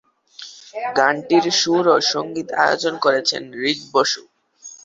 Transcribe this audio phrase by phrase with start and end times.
[0.97, 4.21] গানটির সুর ও সঙ্গীত আয়োজন করেছেন রিক বসু।